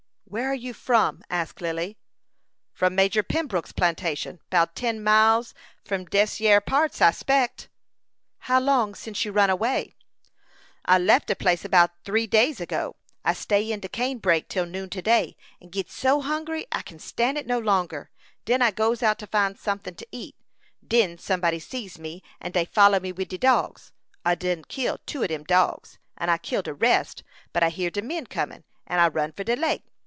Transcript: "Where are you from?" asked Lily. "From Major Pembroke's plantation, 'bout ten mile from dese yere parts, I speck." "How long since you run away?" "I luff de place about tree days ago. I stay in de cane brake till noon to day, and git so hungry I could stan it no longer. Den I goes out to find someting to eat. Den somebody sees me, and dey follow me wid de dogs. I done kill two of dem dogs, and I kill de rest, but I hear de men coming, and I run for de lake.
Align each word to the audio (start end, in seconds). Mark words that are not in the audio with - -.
"Where 0.25 0.47
are 0.47 0.53
you 0.53 0.73
from?" 0.73 1.23
asked 1.29 1.59
Lily. 1.59 1.97
"From 2.71 2.95
Major 2.95 3.21
Pembroke's 3.21 3.73
plantation, 3.73 4.39
'bout 4.49 4.77
ten 4.77 5.03
mile 5.03 5.45
from 5.83 6.05
dese 6.05 6.39
yere 6.39 6.61
parts, 6.61 7.01
I 7.01 7.11
speck." 7.11 7.67
"How 8.37 8.57
long 8.61 8.95
since 8.95 9.25
you 9.25 9.33
run 9.33 9.49
away?" 9.49 9.93
"I 10.85 10.99
luff 10.99 11.25
de 11.25 11.35
place 11.35 11.65
about 11.65 11.91
tree 12.05 12.27
days 12.27 12.61
ago. 12.61 12.95
I 13.25 13.33
stay 13.33 13.73
in 13.73 13.81
de 13.81 13.89
cane 13.89 14.19
brake 14.19 14.47
till 14.47 14.65
noon 14.65 14.89
to 14.91 15.01
day, 15.01 15.35
and 15.59 15.69
git 15.69 15.91
so 15.91 16.21
hungry 16.21 16.65
I 16.71 16.81
could 16.83 17.01
stan 17.01 17.35
it 17.35 17.45
no 17.45 17.59
longer. 17.59 18.09
Den 18.45 18.61
I 18.61 18.71
goes 18.71 19.03
out 19.03 19.19
to 19.19 19.27
find 19.27 19.59
someting 19.59 19.95
to 19.95 20.07
eat. 20.13 20.37
Den 20.87 21.17
somebody 21.17 21.59
sees 21.59 21.99
me, 21.99 22.23
and 22.39 22.53
dey 22.53 22.63
follow 22.63 23.01
me 23.01 23.11
wid 23.11 23.27
de 23.27 23.37
dogs. 23.37 23.91
I 24.23 24.35
done 24.35 24.63
kill 24.69 24.97
two 25.05 25.23
of 25.23 25.27
dem 25.27 25.43
dogs, 25.43 25.99
and 26.17 26.31
I 26.31 26.37
kill 26.37 26.61
de 26.61 26.73
rest, 26.73 27.21
but 27.51 27.63
I 27.63 27.67
hear 27.69 27.89
de 27.89 28.01
men 28.01 28.27
coming, 28.27 28.63
and 28.87 29.01
I 29.01 29.09
run 29.09 29.33
for 29.33 29.43
de 29.43 29.57
lake. 29.57 29.83